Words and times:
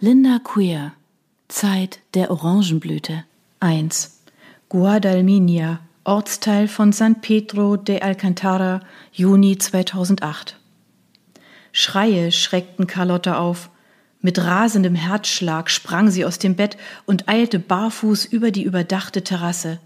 Linda 0.00 0.38
Queer 0.38 0.92
Zeit 1.48 1.98
der 2.14 2.30
Orangenblüte 2.30 3.24
1 3.58 4.22
Guadalminia 4.68 5.80
Ortsteil 6.04 6.68
von 6.68 6.92
San 6.92 7.20
Pedro 7.20 7.76
de 7.76 8.00
Alcantara 8.00 8.78
Juni 9.10 9.58
2008 9.58 10.56
Schreie 11.72 12.30
schreckten 12.30 12.86
Carlotta 12.86 13.38
auf. 13.40 13.70
Mit 14.20 14.38
rasendem 14.38 14.94
Herzschlag 14.94 15.68
sprang 15.68 16.12
sie 16.12 16.24
aus 16.24 16.38
dem 16.38 16.54
Bett 16.54 16.76
und 17.04 17.28
eilte 17.28 17.58
barfuß 17.58 18.24
über 18.24 18.52
die 18.52 18.62
überdachte 18.62 19.24
Terrasse. 19.24 19.80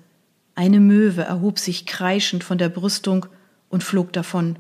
Eine 0.54 0.80
Möwe 0.80 1.22
erhob 1.22 1.58
sich 1.58 1.86
kreischend 1.86 2.44
von 2.44 2.58
der 2.58 2.68
Brüstung 2.68 3.24
und 3.70 3.82
flog 3.82 4.12
davon. 4.12 4.56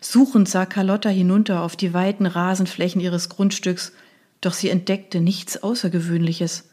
Suchend 0.00 0.48
sah 0.48 0.64
Carlotta 0.64 1.10
hinunter 1.10 1.60
auf 1.60 1.76
die 1.76 1.92
weiten 1.92 2.24
Rasenflächen 2.24 3.02
ihres 3.02 3.28
Grundstücks 3.28 3.92
doch 4.40 4.52
sie 4.52 4.68
entdeckte 4.68 5.20
nichts 5.20 5.62
Außergewöhnliches. 5.62 6.68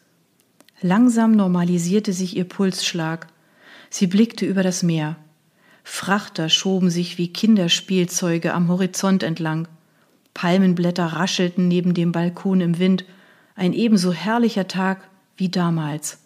Langsam 0.81 1.31
normalisierte 1.31 2.13
sich 2.13 2.35
ihr 2.35 2.43
Pulsschlag. 2.43 3.27
Sie 3.89 4.07
blickte 4.07 4.45
über 4.45 4.63
das 4.63 4.83
Meer. 4.83 5.15
Frachter 5.83 6.49
schoben 6.49 6.89
sich 6.89 7.17
wie 7.17 7.31
Kinderspielzeuge 7.31 8.53
am 8.53 8.67
Horizont 8.69 9.23
entlang. 9.23 9.67
Palmenblätter 10.33 11.05
raschelten 11.05 11.67
neben 11.67 11.93
dem 11.93 12.11
Balkon 12.11 12.61
im 12.61 12.79
Wind, 12.79 13.05
ein 13.55 13.73
ebenso 13.73 14.11
herrlicher 14.11 14.67
Tag 14.67 15.07
wie 15.37 15.49
damals. 15.49 16.19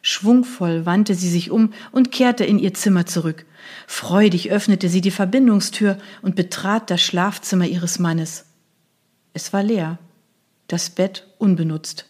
Schwungvoll 0.00 0.86
wandte 0.86 1.14
sie 1.14 1.28
sich 1.28 1.50
um 1.50 1.72
und 1.90 2.12
kehrte 2.12 2.44
in 2.44 2.58
ihr 2.58 2.74
Zimmer 2.74 3.06
zurück. 3.06 3.46
Freudig 3.86 4.50
öffnete 4.50 4.88
sie 4.88 5.00
die 5.00 5.10
Verbindungstür 5.10 5.98
und 6.22 6.34
betrat 6.34 6.90
das 6.90 7.02
Schlafzimmer 7.02 7.66
ihres 7.66 7.98
Mannes. 7.98 8.46
Es 9.32 9.52
war 9.52 9.62
leer 9.62 9.98
das 10.72 10.88
Bett 10.88 11.26
unbenutzt. 11.36 12.06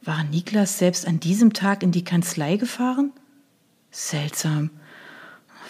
War 0.00 0.22
Niklas 0.22 0.78
selbst 0.78 1.08
an 1.08 1.18
diesem 1.18 1.52
Tag 1.54 1.82
in 1.82 1.90
die 1.90 2.04
Kanzlei 2.04 2.56
gefahren? 2.56 3.10
Seltsam. 3.90 4.70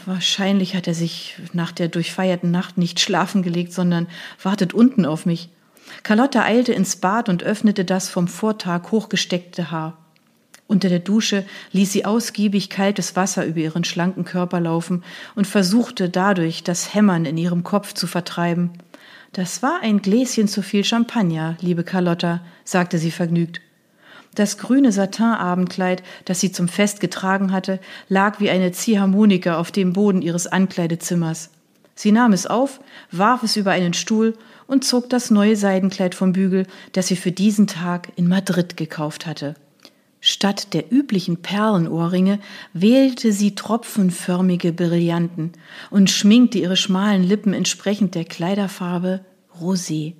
Wahrscheinlich 0.04 0.76
hat 0.76 0.86
er 0.86 0.92
sich 0.92 1.36
nach 1.54 1.72
der 1.72 1.88
durchfeierten 1.88 2.50
Nacht 2.50 2.76
nicht 2.76 3.00
schlafen 3.00 3.42
gelegt, 3.42 3.72
sondern 3.72 4.06
wartet 4.42 4.74
unten 4.74 5.06
auf 5.06 5.24
mich. 5.24 5.48
Carlotta 6.02 6.42
eilte 6.42 6.74
ins 6.74 6.96
Bad 6.96 7.30
und 7.30 7.42
öffnete 7.42 7.86
das 7.86 8.10
vom 8.10 8.28
Vortag 8.28 8.90
hochgesteckte 8.90 9.70
Haar. 9.70 9.96
Unter 10.66 10.90
der 10.90 10.98
Dusche 10.98 11.46
ließ 11.72 11.90
sie 11.90 12.04
ausgiebig 12.04 12.68
kaltes 12.68 13.16
Wasser 13.16 13.46
über 13.46 13.60
ihren 13.60 13.84
schlanken 13.84 14.24
Körper 14.24 14.60
laufen 14.60 15.04
und 15.36 15.46
versuchte 15.46 16.10
dadurch 16.10 16.64
das 16.64 16.92
Hämmern 16.92 17.24
in 17.24 17.38
ihrem 17.38 17.64
Kopf 17.64 17.94
zu 17.94 18.06
vertreiben. 18.06 18.72
Das 19.34 19.64
war 19.64 19.80
ein 19.82 20.00
Gläschen 20.00 20.46
zu 20.46 20.62
viel 20.62 20.84
Champagner, 20.84 21.56
liebe 21.60 21.82
Carlotta, 21.82 22.40
sagte 22.62 22.98
sie 22.98 23.10
vergnügt. 23.10 23.60
Das 24.36 24.58
grüne 24.58 24.92
Satinabendkleid, 24.92 26.04
das 26.24 26.38
sie 26.38 26.52
zum 26.52 26.68
Fest 26.68 27.00
getragen 27.00 27.50
hatte, 27.50 27.80
lag 28.08 28.38
wie 28.38 28.48
eine 28.48 28.70
Ziehharmonika 28.70 29.58
auf 29.58 29.72
dem 29.72 29.92
Boden 29.92 30.22
ihres 30.22 30.46
Ankleidezimmers. 30.46 31.50
Sie 31.96 32.12
nahm 32.12 32.32
es 32.32 32.46
auf, 32.46 32.78
warf 33.10 33.42
es 33.42 33.56
über 33.56 33.72
einen 33.72 33.92
Stuhl 33.92 34.38
und 34.68 34.84
zog 34.84 35.10
das 35.10 35.32
neue 35.32 35.56
Seidenkleid 35.56 36.14
vom 36.14 36.32
Bügel, 36.32 36.68
das 36.92 37.08
sie 37.08 37.16
für 37.16 37.32
diesen 37.32 37.66
Tag 37.66 38.12
in 38.14 38.28
Madrid 38.28 38.76
gekauft 38.76 39.26
hatte. 39.26 39.56
Statt 40.26 40.72
der 40.72 40.90
üblichen 40.90 41.42
Perlenohrringe 41.42 42.40
wählte 42.72 43.30
sie 43.30 43.54
tropfenförmige 43.54 44.72
Brillanten 44.72 45.52
und 45.90 46.08
schminkte 46.08 46.56
ihre 46.56 46.78
schmalen 46.78 47.22
Lippen 47.22 47.52
entsprechend 47.52 48.14
der 48.14 48.24
Kleiderfarbe 48.24 49.22
Rosé. 49.60 50.14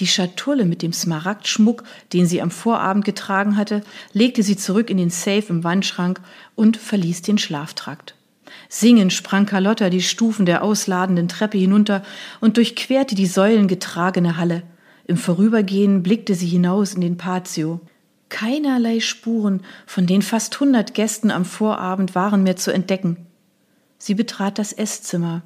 Die 0.00 0.06
Schatulle 0.06 0.66
mit 0.66 0.82
dem 0.82 0.92
Smaragdschmuck, 0.92 1.84
den 2.12 2.26
sie 2.26 2.42
am 2.42 2.50
Vorabend 2.50 3.06
getragen 3.06 3.56
hatte, 3.56 3.80
legte 4.12 4.42
sie 4.42 4.58
zurück 4.58 4.90
in 4.90 4.98
den 4.98 5.08
Safe 5.08 5.46
im 5.48 5.64
Wandschrank 5.64 6.20
und 6.54 6.76
verließ 6.76 7.22
den 7.22 7.38
Schlaftrakt. 7.38 8.14
Singend 8.68 9.14
sprang 9.14 9.46
Carlotta 9.46 9.88
die 9.88 10.02
Stufen 10.02 10.44
der 10.44 10.62
ausladenden 10.62 11.28
Treppe 11.28 11.56
hinunter 11.56 12.04
und 12.42 12.58
durchquerte 12.58 13.14
die 13.14 13.24
säulengetragene 13.24 14.36
Halle. 14.36 14.62
Im 15.06 15.16
Vorübergehen 15.16 16.02
blickte 16.02 16.34
sie 16.34 16.48
hinaus 16.48 16.92
in 16.92 17.00
den 17.00 17.16
Patio. 17.16 17.80
Keinerlei 18.32 19.00
Spuren 19.00 19.60
von 19.86 20.06
den 20.06 20.22
fast 20.22 20.58
hundert 20.58 20.94
Gästen 20.94 21.30
am 21.30 21.44
Vorabend 21.44 22.14
waren 22.14 22.42
mehr 22.42 22.56
zu 22.56 22.72
entdecken. 22.72 23.18
Sie 23.98 24.14
betrat 24.14 24.58
das 24.58 24.72
Esszimmer. 24.72 25.42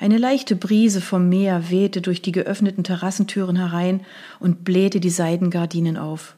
Eine 0.00 0.18
leichte 0.18 0.56
Brise 0.56 1.00
vom 1.00 1.28
Meer 1.28 1.70
wehte 1.70 2.00
durch 2.00 2.20
die 2.20 2.32
geöffneten 2.32 2.82
Terrassentüren 2.82 3.54
herein 3.54 4.00
und 4.40 4.64
blähte 4.64 4.98
die 4.98 5.10
Seidengardinen 5.10 5.96
auf. 5.96 6.34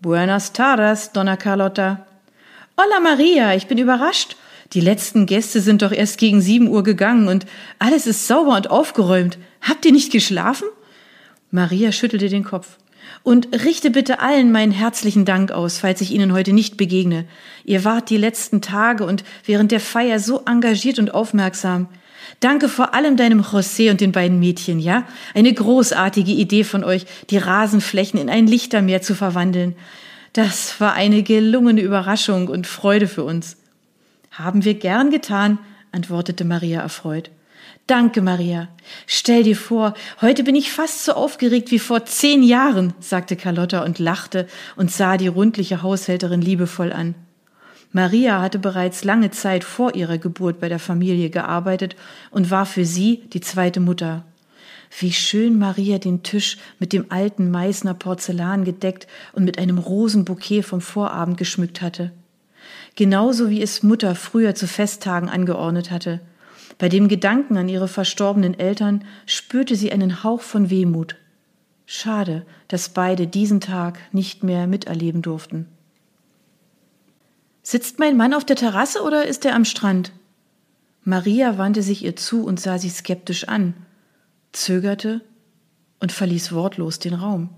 Buenas 0.00 0.52
tardes, 0.52 1.10
Donna 1.10 1.36
Carlotta. 1.36 2.06
Hola 2.80 3.00
Maria, 3.00 3.56
ich 3.56 3.66
bin 3.66 3.78
überrascht. 3.78 4.36
Die 4.72 4.80
letzten 4.80 5.26
Gäste 5.26 5.60
sind 5.60 5.82
doch 5.82 5.90
erst 5.90 6.16
gegen 6.16 6.40
sieben 6.40 6.68
Uhr 6.68 6.84
gegangen 6.84 7.26
und 7.26 7.44
alles 7.80 8.06
ist 8.06 8.28
sauber 8.28 8.54
und 8.54 8.70
aufgeräumt. 8.70 9.36
Habt 9.62 9.84
ihr 9.84 9.92
nicht 9.92 10.12
geschlafen? 10.12 10.68
Maria 11.50 11.90
schüttelte 11.90 12.28
den 12.28 12.44
Kopf. 12.44 12.78
Und 13.22 13.48
richte 13.64 13.90
bitte 13.90 14.20
allen 14.20 14.52
meinen 14.52 14.72
herzlichen 14.72 15.24
Dank 15.24 15.50
aus, 15.50 15.78
falls 15.78 16.00
ich 16.00 16.12
Ihnen 16.12 16.32
heute 16.32 16.52
nicht 16.52 16.76
begegne. 16.76 17.24
Ihr 17.64 17.84
wart 17.84 18.10
die 18.10 18.16
letzten 18.16 18.60
Tage 18.60 19.04
und 19.04 19.24
während 19.44 19.72
der 19.72 19.80
Feier 19.80 20.20
so 20.20 20.42
engagiert 20.46 20.98
und 20.98 21.12
aufmerksam. 21.12 21.88
Danke 22.40 22.68
vor 22.68 22.94
allem 22.94 23.16
deinem 23.16 23.40
José 23.40 23.90
und 23.90 24.00
den 24.00 24.12
beiden 24.12 24.38
Mädchen, 24.38 24.78
ja? 24.78 25.04
Eine 25.34 25.52
großartige 25.52 26.32
Idee 26.32 26.64
von 26.64 26.84
euch, 26.84 27.06
die 27.30 27.38
Rasenflächen 27.38 28.20
in 28.20 28.28
ein 28.28 28.46
Lichtermeer 28.46 29.02
zu 29.02 29.14
verwandeln. 29.14 29.76
Das 30.32 30.80
war 30.80 30.92
eine 30.92 31.22
gelungene 31.22 31.80
Überraschung 31.80 32.48
und 32.48 32.66
Freude 32.66 33.08
für 33.08 33.24
uns. 33.24 33.56
Haben 34.30 34.64
wir 34.64 34.74
gern 34.74 35.10
getan, 35.10 35.58
antwortete 35.92 36.44
Maria 36.44 36.82
erfreut. 36.82 37.30
Danke, 37.86 38.20
Maria. 38.20 38.68
Stell 39.06 39.44
dir 39.44 39.56
vor, 39.56 39.94
heute 40.20 40.42
bin 40.42 40.56
ich 40.56 40.72
fast 40.72 41.04
so 41.04 41.12
aufgeregt 41.12 41.70
wie 41.70 41.78
vor 41.78 42.04
zehn 42.04 42.42
Jahren, 42.42 42.94
sagte 42.98 43.36
Carlotta 43.36 43.84
und 43.84 44.00
lachte 44.00 44.48
und 44.74 44.90
sah 44.90 45.16
die 45.16 45.28
rundliche 45.28 45.82
Haushälterin 45.82 46.40
liebevoll 46.40 46.92
an. 46.92 47.14
Maria 47.92 48.40
hatte 48.40 48.58
bereits 48.58 49.04
lange 49.04 49.30
Zeit 49.30 49.62
vor 49.62 49.94
ihrer 49.94 50.18
Geburt 50.18 50.58
bei 50.58 50.68
der 50.68 50.80
Familie 50.80 51.30
gearbeitet 51.30 51.94
und 52.32 52.50
war 52.50 52.66
für 52.66 52.84
sie 52.84 53.22
die 53.32 53.40
zweite 53.40 53.78
Mutter. 53.78 54.24
Wie 54.98 55.12
schön 55.12 55.56
Maria 55.56 55.98
den 55.98 56.24
Tisch 56.24 56.58
mit 56.80 56.92
dem 56.92 57.06
alten 57.10 57.52
Meißner 57.52 57.94
Porzellan 57.94 58.64
gedeckt 58.64 59.06
und 59.32 59.44
mit 59.44 59.58
einem 59.58 59.78
Rosenbouquet 59.78 60.62
vom 60.62 60.80
Vorabend 60.80 61.38
geschmückt 61.38 61.82
hatte. 61.82 62.10
Genauso 62.96 63.48
wie 63.48 63.62
es 63.62 63.84
Mutter 63.84 64.16
früher 64.16 64.56
zu 64.56 64.66
Festtagen 64.66 65.28
angeordnet 65.28 65.92
hatte– 65.92 66.20
bei 66.78 66.88
dem 66.88 67.08
Gedanken 67.08 67.56
an 67.56 67.68
ihre 67.68 67.88
verstorbenen 67.88 68.58
Eltern 68.58 69.04
spürte 69.24 69.76
sie 69.76 69.92
einen 69.92 70.22
Hauch 70.22 70.42
von 70.42 70.68
Wehmut. 70.70 71.16
Schade, 71.86 72.44
dass 72.68 72.90
beide 72.90 73.26
diesen 73.26 73.60
Tag 73.60 73.98
nicht 74.12 74.42
mehr 74.42 74.66
miterleben 74.66 75.22
durften. 75.22 75.66
Sitzt 77.62 77.98
mein 77.98 78.16
Mann 78.16 78.34
auf 78.34 78.44
der 78.44 78.56
Terrasse 78.56 79.02
oder 79.02 79.26
ist 79.26 79.44
er 79.44 79.54
am 79.54 79.64
Strand? 79.64 80.12
Maria 81.02 81.56
wandte 81.56 81.82
sich 81.82 82.04
ihr 82.04 82.16
zu 82.16 82.44
und 82.44 82.60
sah 82.60 82.78
sie 82.78 82.90
skeptisch 82.90 83.48
an, 83.48 83.74
zögerte 84.52 85.20
und 86.00 86.12
verließ 86.12 86.52
wortlos 86.52 86.98
den 86.98 87.14
Raum. 87.14 87.50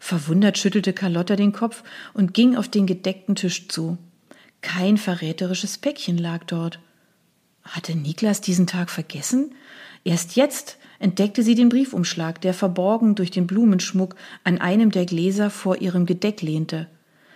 Verwundert 0.00 0.58
schüttelte 0.58 0.92
Carlotta 0.92 1.36
den 1.36 1.52
Kopf 1.52 1.82
und 2.14 2.34
ging 2.34 2.56
auf 2.56 2.68
den 2.68 2.86
gedeckten 2.86 3.36
Tisch 3.36 3.68
zu. 3.68 3.98
Kein 4.60 4.96
verräterisches 4.96 5.78
Päckchen 5.78 6.18
lag 6.18 6.44
dort. 6.44 6.80
Hatte 7.70 7.94
Niklas 7.94 8.40
diesen 8.40 8.66
Tag 8.66 8.90
vergessen? 8.90 9.54
Erst 10.04 10.36
jetzt 10.36 10.78
entdeckte 10.98 11.42
sie 11.42 11.54
den 11.54 11.68
Briefumschlag, 11.68 12.40
der 12.40 12.54
verborgen 12.54 13.14
durch 13.14 13.30
den 13.30 13.46
Blumenschmuck 13.46 14.16
an 14.42 14.58
einem 14.58 14.90
der 14.90 15.06
Gläser 15.06 15.50
vor 15.50 15.80
ihrem 15.80 16.06
Gedeck 16.06 16.42
lehnte. 16.42 16.88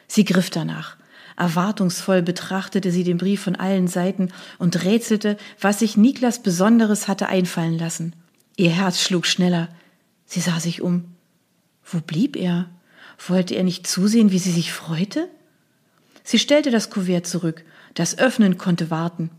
Sie 0.09 0.25
griff 0.25 0.51
danach. 0.51 0.97
Erwartungsvoll 1.37 2.23
betrachtete 2.23 2.91
sie 2.91 3.05
den 3.05 3.19
Brief 3.19 3.43
von 3.43 3.57
allen 3.57 3.89
Seiten 3.89 4.29
und 4.59 4.85
rätselte, 4.85 5.37
was 5.61 5.79
sich 5.79 5.97
Niklas 5.97 6.43
Besonderes 6.43 7.09
hatte 7.09 7.29
einfallen 7.29 7.79
lassen. 7.79 8.15
Ihr 8.57 8.71
Herz 8.71 9.01
schlug 9.01 9.27
schneller. 9.27 9.69
Sie 10.27 10.41
sah 10.41 10.61
sich 10.61 10.83
um. 10.83 11.05
Wo 11.85 12.01
blieb 12.01 12.37
er? 12.37 12.69
Wollte 13.27 13.55
er 13.55 13.65
nicht 13.65 13.87
zusehen, 13.87 14.31
wie 14.31 14.39
sie 14.39 14.53
sich 14.53 14.73
freute? 14.73 15.29
Sie 16.25 16.39
stellte 16.39 16.71
das 16.71 16.91
Kuvert 16.91 17.27
zurück. 17.27 17.65
Das 17.95 18.19
Öffnen 18.19 18.59
konnte 18.59 18.91
warten. 18.91 19.31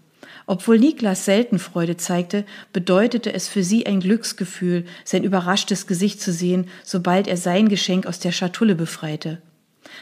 Obwohl 0.46 0.80
Niklas 0.80 1.26
selten 1.26 1.60
Freude 1.60 1.98
zeigte, 1.98 2.46
bedeutete 2.74 3.34
es 3.34 3.48
für 3.48 3.64
sie 3.64 3.86
ein 3.86 4.00
Glücksgefühl, 4.00 4.86
sein 5.06 5.24
überraschtes 5.24 5.88
Gesicht 5.88 6.22
zu 6.22 6.34
sehen, 6.34 6.68
sobald 6.84 7.28
er 7.28 7.38
sein 7.38 7.70
Geschenk 7.70 8.06
aus 8.06 8.20
der 8.20 8.32
Schatulle 8.32 8.76
befreite. 8.76 9.42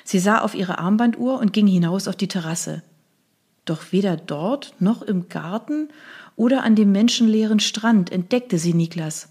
Sie 0.04 0.19
sah 0.19 0.39
auf 0.39 0.56
ihre 0.56 0.80
Armbanduhr 0.80 1.39
und 1.39 1.54
ging 1.54 1.68
hinaus 1.68 2.07
auf 2.07 2.16
die 2.16 2.28
Terrasse. 2.28 2.83
Doch 3.66 3.92
weder 3.92 4.18
dort 4.18 4.74
noch 4.80 5.01
im 5.01 5.30
Garten 5.30 5.89
oder 6.36 6.63
an 6.63 6.75
dem 6.75 6.92
menschenleeren 6.92 7.60
Strand 7.60 8.12
entdeckte 8.12 8.57
sie 8.57 8.74
Niklas. 8.74 9.30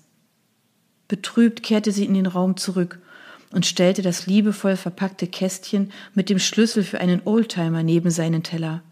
Betrübt 1.08 1.62
kehrte 1.62 1.90
sie 1.90 2.04
in 2.04 2.14
den 2.14 2.26
Raum 2.26 2.56
zurück. 2.56 3.00
und 3.52 3.66
stellte 3.66 4.00
das 4.00 4.26
liebevoll 4.26 4.76
verpackte 4.76 5.26
Kästchen 5.26 5.90
mit 6.14 6.30
dem 6.30 6.38
Schlüssel 6.38 6.84
für 6.84 7.00
einen 7.00 7.22
Oldtimer 7.24 7.82
neben 7.82 8.12
seinen 8.12 8.44
Teller. 8.44 8.82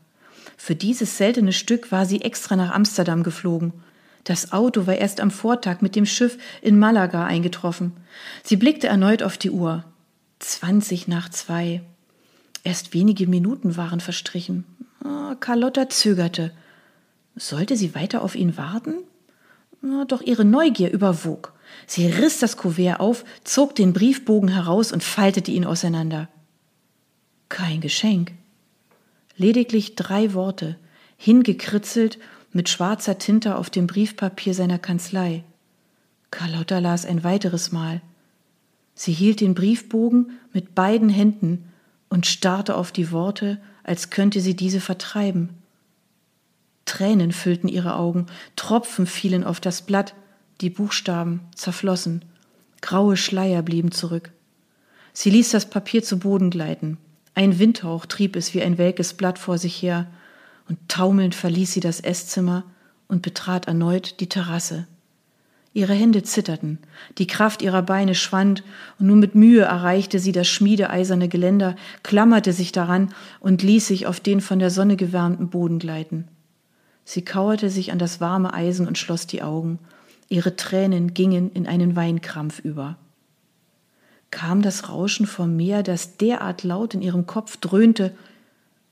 Für 0.69 0.77
dieses 0.77 1.17
seltene 1.17 1.55
Stück 1.55 1.91
war 1.93 2.05
sie 2.05 2.21
extra 2.21 2.55
nach 2.55 2.75
Amsterdam 2.75 3.23
geflogen. 3.23 3.73
Das 4.25 4.53
Auto 4.53 4.87
war 4.87 4.97
erst 4.97 5.19
am 5.23 5.31
Vortag 5.31 5.81
mit 5.81 5.97
dem 5.97 6.05
Schiff 6.05 6.37
in 6.61 6.79
Malaga 6.79 7.25
eingetroffen. 7.25 7.93
Sie 8.43 8.57
blickte 8.57 8.87
erneut 8.87 9.23
auf 9.23 9.39
die 9.39 9.51
Uhr. 9.51 9.87
Zwanzig 10.41 11.09
nach 11.09 11.31
zwei. 11.31 11.81
Erst 12.65 12.93
wenige 12.93 13.27
Minuten 13.27 13.79
waren 13.79 14.01
verstrichen. 14.01 14.67
Oh, 15.03 15.35
Carlotta 15.41 15.89
zögerte. 15.89 16.53
Sollte 17.35 17.75
sie 17.75 17.95
weiter 17.95 18.21
auf 18.21 18.35
ihn 18.35 18.59
warten? 18.59 18.93
Doch 20.07 20.21
ihre 20.21 20.45
Neugier 20.45 20.93
überwog. 20.93 21.55
Sie 21.87 22.09
riss 22.09 22.41
das 22.41 22.59
Kuvert 22.59 23.01
auf, 23.01 23.25
zog 23.43 23.75
den 23.75 23.95
Briefbogen 23.95 24.51
heraus 24.51 24.93
und 24.93 25.03
faltete 25.03 25.51
ihn 25.51 25.65
auseinander. 25.65 26.29
Kein 27.49 27.81
Geschenk. 27.81 28.33
Lediglich 29.39 29.95
drei 29.95 30.35
Worte, 30.35 30.77
hingekritzelt 31.17 32.19
mit 32.53 32.69
schwarzer 32.69 33.19
Tinte 33.19 33.57
auf 33.57 33.71
dem 33.71 33.87
Briefpapier 33.87 34.53
seiner 34.53 34.81
Kanzlei. 34.81 35.45
Carlotta 36.33 36.81
las 36.81 37.07
ein 37.07 37.23
weiteres 37.23 37.71
Mal. 37.71 38.03
Sie 38.95 39.13
hielt 39.13 39.41
den 39.41 39.55
Briefbogen 39.55 40.33
mit 40.53 40.75
beiden 40.75 41.09
Händen 41.09 41.69
und 42.09 42.27
starrte 42.27 42.75
auf 42.75 42.91
die 42.91 43.13
Worte, 43.13 43.61
als 43.85 44.11
könnte 44.11 44.41
sie 44.41 44.57
diese 44.57 44.81
vertreiben. 44.81 45.51
Tränen 46.85 47.31
füllten 47.31 47.69
ihre 47.69 47.95
Augen, 47.95 48.27
Tropfen 48.57 49.07
fielen 49.07 49.45
auf 49.45 49.61
das 49.61 49.83
Blatt, 49.83 50.15
die 50.61 50.71
Buchstaben 50.71 51.41
zerflossen, 51.55 52.25
graue 52.81 53.17
Schleier 53.17 53.63
blieben 53.63 53.93
zurück. 53.93 54.33
Sie 55.13 55.31
ließ 55.31 55.51
das 55.51 55.71
Papier 55.71 56.03
zu 56.03 56.19
Boden 56.19 56.51
gleiten. 56.51 56.99
Ein 57.39 57.61
Windhauch 57.61 58.05
trieb 58.07 58.35
es 58.35 58.53
wie 58.53 58.63
ein 58.63 58.79
welkes 58.79 59.15
Blatt 59.15 59.39
vor 59.39 59.59
sich 59.59 59.81
her, 59.81 60.09
und 60.69 60.77
taumelnd 60.89 61.37
verließ 61.37 61.73
sie 61.73 61.79
das 61.79 62.01
Esszimmer 62.01 62.65
und 63.07 63.23
betrat 63.23 63.69
erneut 63.69 64.19
die 64.19 64.29
Terrasse. 64.29 64.89
Ihre 65.73 65.93
Hände 65.95 66.25
zitterten, 66.25 66.81
die 67.17 67.29
Kraft 67.29 67.63
ihrer 67.63 67.83
Beine 67.83 68.17
schwand, 68.17 68.65
und 68.99 69.07
nur 69.07 69.15
mit 69.15 69.37
Mühe 69.37 69.63
erreichte 69.63 70.19
sie 70.19 70.33
das 70.33 70.49
schmiedeeiserne 70.49 71.29
Geländer, 71.29 71.77
klammerte 72.03 72.53
sich 72.53 72.73
daran 72.73 73.15
und 73.39 73.63
ließ 73.63 73.87
sich 73.87 74.09
auf 74.09 74.19
den 74.19 74.41
von 74.41 74.59
der 74.59 74.71
Sonne 74.71 74.97
gewärmten 74.97 75.49
Boden 75.49 75.79
gleiten. 75.79 76.27
Sie 77.05 77.25
kauerte 77.25 77.71
sich 77.71 77.93
an 77.93 78.01
das 78.01 78.21
warme 78.21 78.53
Eisen 78.53 78.89
und 78.89 78.99
schloss 78.99 79.29
die 79.29 79.43
Augen. 79.43 79.79
Ihre 80.29 80.57
Tränen 80.57 81.15
gingen 81.15 81.53
in 81.53 81.69
einen 81.69 81.95
Weinkrampf 81.95 82.59
über. 82.59 82.97
Kam 84.31 84.63
das 84.63 84.89
Rauschen 84.89 85.27
vom 85.27 85.57
Meer, 85.57 85.83
das 85.83 86.17
derart 86.17 86.63
laut 86.63 86.95
in 86.95 87.03
ihrem 87.03 87.27
Kopf 87.27 87.57
dröhnte, 87.57 88.15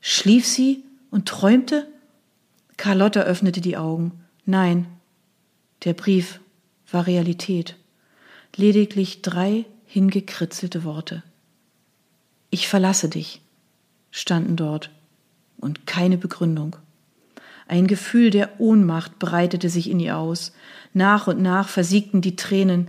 schlief 0.01 0.47
sie 0.47 0.85
und 1.11 1.29
träumte? 1.29 1.87
Carlotta 2.77 3.21
öffnete 3.21 3.61
die 3.61 3.77
Augen. 3.77 4.13
Nein, 4.45 4.87
der 5.85 5.95
Brief 5.95 6.41
war 6.91 7.07
Realität. 7.07 7.77
Lediglich 8.55 9.23
drei 9.23 9.67
hingekritzelte 9.87 10.85
Worte. 10.85 11.23
Ich 12.51 12.69
verlasse 12.69 13.09
dich, 13.09 13.41
standen 14.11 14.57
dort, 14.57 14.91
und 15.59 15.87
keine 15.87 16.17
Begründung. 16.17 16.77
Ein 17.69 17.87
Gefühl 17.87 18.31
der 18.31 18.61
Ohnmacht 18.61 19.19
breitete 19.19 19.69
sich 19.69 19.91
in 19.91 20.01
ihr 20.01 20.17
aus. 20.17 20.53
Nach 20.93 21.27
und 21.27 21.43
nach 21.43 21.69
versiegten 21.69 22.21
die 22.21 22.37
Tränen. 22.37 22.89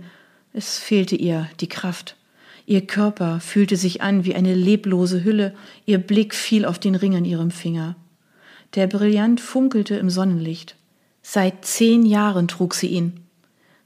Es 0.52 0.78
fehlte 0.78 1.16
ihr 1.16 1.48
die 1.60 1.68
Kraft. 1.68 2.16
Ihr 2.68 2.86
Körper 2.86 3.40
fühlte 3.40 3.78
sich 3.78 4.02
an 4.02 4.26
wie 4.26 4.34
eine 4.34 4.54
leblose 4.54 5.24
Hülle, 5.24 5.54
ihr 5.86 5.96
Blick 5.96 6.34
fiel 6.34 6.66
auf 6.66 6.78
den 6.78 6.96
Ring 6.96 7.16
an 7.16 7.24
ihrem 7.24 7.50
Finger. 7.50 7.96
Der 8.74 8.86
Brillant 8.86 9.40
funkelte 9.40 9.94
im 9.94 10.10
Sonnenlicht. 10.10 10.76
Seit 11.22 11.64
zehn 11.64 12.04
Jahren 12.04 12.46
trug 12.46 12.74
sie 12.74 12.88
ihn. 12.88 13.20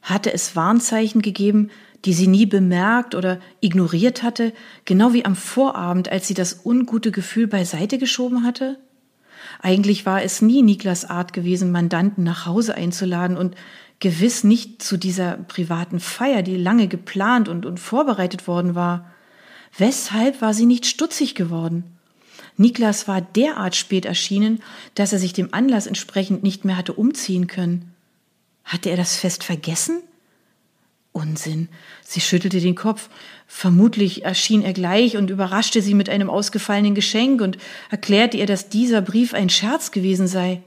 Hatte 0.02 0.32
es 0.32 0.56
Warnzeichen 0.56 1.23
gegeben, 1.23 1.70
die 2.05 2.12
sie 2.12 2.26
nie 2.26 2.44
bemerkt 2.44 3.14
oder 3.14 3.38
ignoriert 3.61 4.25
hatte, 4.25 4.52
genau 4.84 5.12
wie 5.12 5.25
am 5.25 5.37
Vorabend, 5.37 6.08
als 6.08 6.26
sie 6.26 6.34
das 6.34 6.62
ungute 6.64 7.12
Gefühl 7.12 7.46
beiseite 7.46 7.99
geschoben 7.99 8.43
hatte? 8.43 8.81
Eigentlich 9.61 10.06
war 10.06 10.25
es 10.25 10.43
nie 10.43 10.61
Niklas 10.61 11.05
Art 11.05 11.32
gewesen, 11.32 11.70
Mandanten 11.70 12.25
nach 12.25 12.46
Hause 12.46 12.75
einzuladen 12.75 13.37
und 13.37 13.55
gewiss 14.03 14.43
nicht 14.43 14.83
zu 14.83 14.97
dieser 14.97 15.37
privaten 15.37 16.01
Feier, 16.01 16.43
die 16.43 16.57
lange 16.57 16.89
geplant 16.89 17.49
und, 17.49 17.65
und 17.65 17.79
vorbereitet 17.79 18.49
worden 18.49 18.75
war. 18.75 19.11
Weshalb 19.79 20.43
war 20.43 20.53
sie 20.53 20.67
nicht 20.67 20.87
stutzig 20.87 21.37
geworden? 21.37 21.85
Niklas 22.57 23.07
war 23.07 23.21
derart 23.21 23.77
spät 23.77 24.05
erschienen, 24.05 24.61
dass 24.97 25.13
er 25.13 25.21
sich 25.21 25.33
dem 25.33 25.55
Anlass 25.55 25.87
entsprechend 25.87 26.43
nicht 26.43 26.65
mehr 26.65 26.77
hatte 26.77 26.95
umziehen 26.95 27.47
können. 27.47 27.95
Hatte 28.65 28.91
er 28.91 28.97
das 28.97 29.17
Fest 29.17 29.45
vergessen? 29.45 30.03
Unsinn. 31.13 31.69
Sie 32.03 32.21
schüttelte 32.21 32.61
den 32.61 32.75
Kopf. 32.75 33.09
Vermutlich 33.47 34.25
erschien 34.25 34.63
er 34.63 34.73
gleich 34.73 35.17
und 35.17 35.31
überraschte 35.31 35.81
sie 35.81 35.95
mit 35.95 36.09
einem 36.09 36.29
ausgefallenen 36.29 36.97
Geschenk 36.97 37.41
und 37.41 37.57
erklärte 37.89 38.37
ihr, 38.37 38.47
dass 38.47 38.69
dieser 38.69 39.01
Brief 39.01 39.33
ein 39.33 39.49
Scherz 39.49 39.93
gewesen 39.93 40.27
sei. 40.27 40.61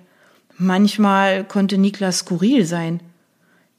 Manchmal 0.58 1.44
konnte 1.44 1.78
Niklas 1.78 2.20
skurril 2.20 2.66
sein. 2.66 3.02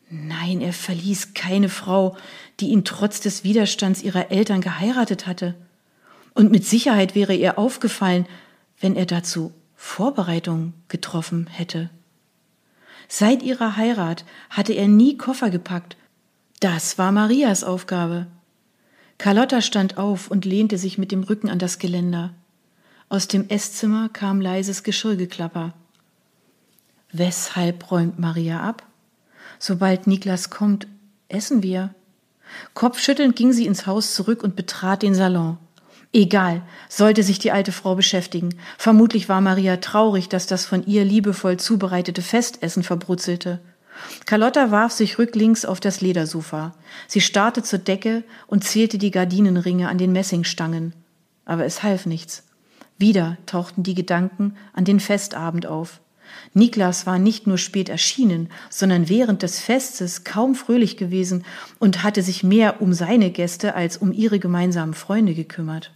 Nein, 0.08 0.60
er 0.60 0.72
verließ 0.72 1.34
keine 1.34 1.68
Frau, 1.68 2.16
die 2.60 2.68
ihn 2.68 2.84
trotz 2.84 3.20
des 3.20 3.42
Widerstands 3.42 4.02
ihrer 4.02 4.30
Eltern 4.30 4.60
geheiratet 4.60 5.26
hatte. 5.26 5.54
Und 6.34 6.52
mit 6.52 6.64
Sicherheit 6.64 7.14
wäre 7.14 7.34
ihr 7.34 7.58
aufgefallen, 7.58 8.26
wenn 8.80 8.94
er 8.94 9.06
dazu 9.06 9.52
Vorbereitungen 9.74 10.74
getroffen 10.88 11.48
hätte. 11.48 11.90
Seit 13.08 13.42
ihrer 13.42 13.76
Heirat 13.76 14.24
hatte 14.50 14.72
er 14.72 14.88
nie 14.88 15.16
Koffer 15.16 15.50
gepackt. 15.50 15.96
Das 16.60 16.98
war 16.98 17.12
Marias 17.12 17.64
Aufgabe. 17.64 18.26
Carlotta 19.18 19.60
stand 19.60 19.98
auf 19.98 20.30
und 20.30 20.44
lehnte 20.44 20.78
sich 20.78 20.98
mit 20.98 21.12
dem 21.12 21.22
Rücken 21.22 21.48
an 21.48 21.58
das 21.58 21.78
Geländer. 21.78 22.34
Aus 23.08 23.28
dem 23.28 23.48
Esszimmer 23.48 24.08
kam 24.08 24.40
leises 24.40 24.82
Geschirrgeklapper. 24.82 25.74
Weshalb 27.12 27.90
räumt 27.90 28.18
Maria 28.18 28.60
ab? 28.60 28.84
Sobald 29.58 30.06
Niklas 30.06 30.50
kommt, 30.50 30.86
essen 31.28 31.62
wir. 31.62 31.94
Kopfschüttelnd 32.74 33.36
ging 33.36 33.52
sie 33.52 33.66
ins 33.66 33.86
Haus 33.86 34.14
zurück 34.14 34.42
und 34.42 34.56
betrat 34.56 35.02
den 35.02 35.14
Salon. 35.14 35.58
Egal, 36.12 36.62
sollte 36.88 37.22
sich 37.22 37.38
die 37.38 37.52
alte 37.52 37.72
Frau 37.72 37.94
beschäftigen. 37.94 38.54
Vermutlich 38.78 39.28
war 39.28 39.40
Maria 39.40 39.76
traurig, 39.76 40.28
dass 40.28 40.46
das 40.46 40.64
von 40.64 40.86
ihr 40.86 41.04
liebevoll 41.04 41.58
zubereitete 41.58 42.22
Festessen 42.22 42.82
verbrutzelte. 42.82 43.60
Carlotta 44.24 44.70
warf 44.70 44.92
sich 44.92 45.18
rücklings 45.18 45.64
auf 45.64 45.80
das 45.80 46.00
Ledersofa. 46.00 46.74
Sie 47.06 47.20
starrte 47.20 47.62
zur 47.62 47.78
Decke 47.78 48.24
und 48.46 48.64
zählte 48.64 48.98
die 48.98 49.10
Gardinenringe 49.10 49.88
an 49.88 49.98
den 49.98 50.12
Messingstangen. 50.12 50.92
Aber 51.44 51.64
es 51.64 51.82
half 51.82 52.06
nichts. 52.06 52.44
Wieder 52.98 53.36
tauchten 53.46 53.82
die 53.82 53.94
Gedanken 53.94 54.56
an 54.72 54.84
den 54.84 55.00
Festabend 55.00 55.66
auf. 55.66 56.00
Niklas 56.54 57.06
war 57.06 57.18
nicht 57.18 57.46
nur 57.46 57.58
spät 57.58 57.88
erschienen, 57.88 58.48
sondern 58.70 59.08
während 59.08 59.42
des 59.42 59.60
Festes 59.60 60.24
kaum 60.24 60.54
fröhlich 60.54 60.96
gewesen 60.96 61.44
und 61.78 62.02
hatte 62.02 62.22
sich 62.22 62.42
mehr 62.42 62.80
um 62.80 62.92
seine 62.92 63.30
Gäste 63.30 63.74
als 63.74 63.96
um 63.96 64.12
ihre 64.12 64.38
gemeinsamen 64.38 64.94
Freunde 64.94 65.34
gekümmert. 65.34 65.92